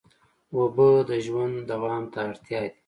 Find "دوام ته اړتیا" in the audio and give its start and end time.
1.71-2.59